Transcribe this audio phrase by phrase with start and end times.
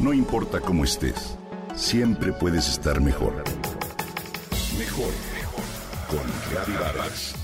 [0.00, 1.36] No importa cómo estés,
[1.74, 3.44] siempre puedes estar mejor.
[4.78, 5.64] Mejor, mejor.
[6.08, 7.34] Con Reavivadas.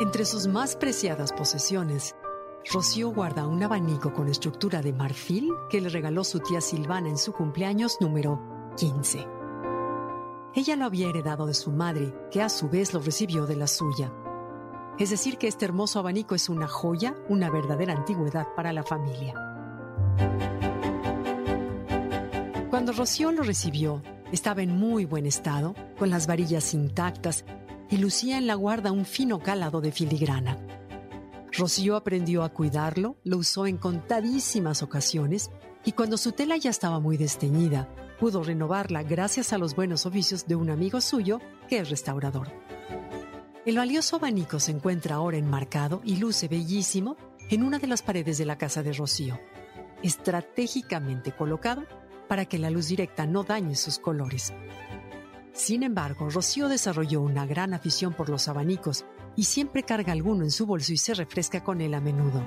[0.00, 2.14] Entre sus más preciadas posesiones,
[2.72, 7.18] Rocío guarda un abanico con estructura de marfil que le regaló su tía Silvana en
[7.18, 9.26] su cumpleaños número 15.
[10.54, 13.66] Ella lo había heredado de su madre, que a su vez lo recibió de la
[13.66, 14.12] suya.
[14.98, 19.34] Es decir, que este hermoso abanico es una joya, una verdadera antigüedad para la familia.
[22.70, 27.44] Cuando Rocío lo recibió, estaba en muy buen estado, con las varillas intactas
[27.90, 30.58] y lucía en la guarda un fino calado de filigrana.
[31.56, 35.50] Rocío aprendió a cuidarlo, lo usó en contadísimas ocasiones
[35.84, 40.46] y cuando su tela ya estaba muy desteñida, pudo renovarla gracias a los buenos oficios
[40.46, 42.48] de un amigo suyo que es restaurador.
[43.64, 47.16] El valioso abanico se encuentra ahora enmarcado y luce bellísimo
[47.50, 49.38] en una de las paredes de la casa de Rocío,
[50.02, 51.84] estratégicamente colocado
[52.28, 54.52] para que la luz directa no dañe sus colores.
[55.54, 59.04] Sin embargo, Rocío desarrolló una gran afición por los abanicos
[59.36, 62.42] y siempre carga alguno en su bolso y se refresca con él a menudo.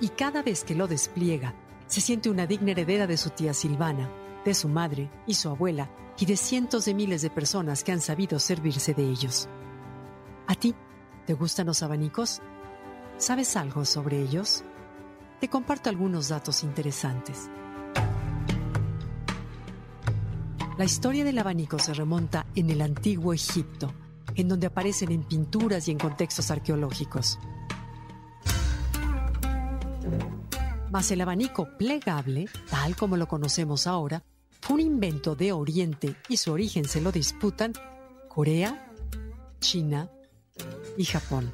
[0.00, 1.54] Y cada vez que lo despliega,
[1.86, 4.10] se siente una digna heredera de su tía Silvana,
[4.46, 8.00] de su madre y su abuela y de cientos de miles de personas que han
[8.00, 9.46] sabido servirse de ellos.
[10.46, 10.74] ¿A ti
[11.26, 12.40] te gustan los abanicos?
[13.18, 14.64] ¿Sabes algo sobre ellos?
[15.38, 17.50] Te comparto algunos datos interesantes.
[20.78, 23.92] La historia del abanico se remonta en el antiguo Egipto,
[24.36, 27.40] en donde aparecen en pinturas y en contextos arqueológicos.
[30.88, 34.22] Mas el abanico plegable, tal como lo conocemos ahora,
[34.60, 37.72] fue un invento de Oriente y su origen se lo disputan
[38.28, 38.92] Corea,
[39.58, 40.08] China
[40.96, 41.52] y Japón.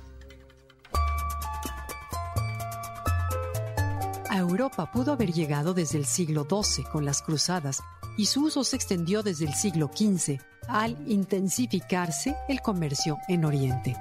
[4.29, 7.83] A Europa pudo haber llegado desde el siglo XII con las cruzadas
[8.17, 13.97] y su uso se extendió desde el siglo XV al intensificarse el comercio en Oriente.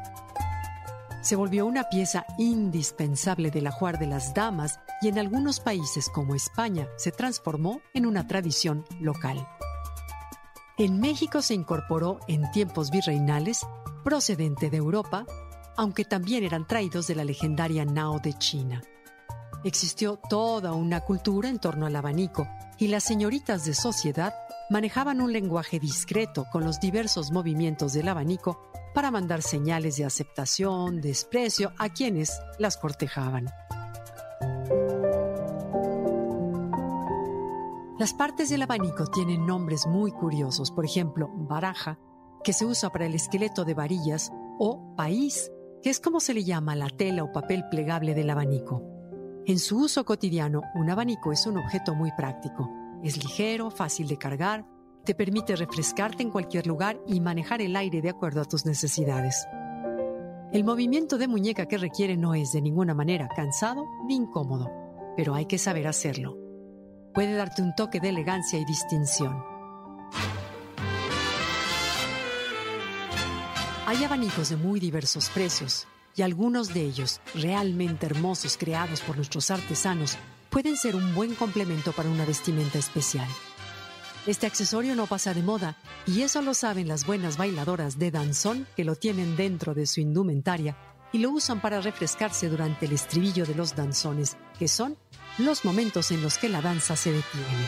[1.21, 6.35] Se volvió una pieza indispensable del ajuar de las damas y en algunos países como
[6.35, 9.47] España se transformó en una tradición local.
[10.77, 13.61] En México se incorporó en tiempos virreinales
[14.03, 15.25] procedente de Europa,
[15.77, 18.81] aunque también eran traídos de la legendaria Nao de China.
[19.63, 22.47] Existió toda una cultura en torno al abanico
[22.77, 24.33] y las señoritas de sociedad
[24.69, 28.59] manejaban un lenguaje discreto con los diversos movimientos del abanico
[28.93, 33.45] para mandar señales de aceptación, desprecio a quienes las cortejaban.
[37.97, 41.99] Las partes del abanico tienen nombres muy curiosos, por ejemplo, baraja,
[42.43, 45.51] que se usa para el esqueleto de varillas, o país,
[45.81, 48.83] que es como se le llama la tela o papel plegable del abanico.
[49.45, 52.71] En su uso cotidiano, un abanico es un objeto muy práctico.
[53.03, 54.65] Es ligero, fácil de cargar,
[55.03, 59.45] te permite refrescarte en cualquier lugar y manejar el aire de acuerdo a tus necesidades.
[60.53, 64.71] El movimiento de muñeca que requiere no es de ninguna manera cansado ni incómodo,
[65.17, 66.37] pero hay que saber hacerlo.
[67.13, 69.43] Puede darte un toque de elegancia y distinción.
[73.85, 75.85] Hay abanicos de muy diversos precios
[76.15, 80.17] y algunos de ellos, realmente hermosos creados por nuestros artesanos,
[80.49, 83.27] pueden ser un buen complemento para una vestimenta especial.
[84.25, 85.75] Este accesorio no pasa de moda
[86.05, 89.99] y eso lo saben las buenas bailadoras de danzón que lo tienen dentro de su
[89.99, 90.77] indumentaria
[91.11, 94.97] y lo usan para refrescarse durante el estribillo de los danzones, que son
[95.37, 97.67] los momentos en los que la danza se detiene.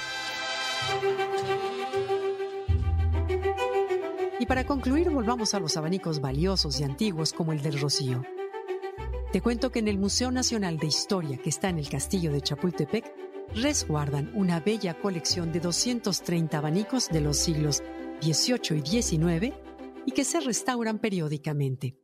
[4.45, 8.21] Y para concluir, volvamos a los abanicos valiosos y antiguos como el del Rocío.
[9.31, 12.41] Te cuento que en el Museo Nacional de Historia, que está en el Castillo de
[12.41, 13.11] Chapultepec,
[13.55, 17.81] resguardan una bella colección de 230 abanicos de los siglos
[18.21, 19.55] XVIII y XIX
[20.05, 21.97] y que se restauran periódicamente.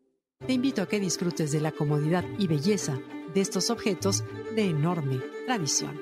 [0.44, 2.98] Te invito a que disfrutes de la comodidad y belleza
[3.36, 4.24] de estos objetos
[4.56, 6.02] de enorme tradición.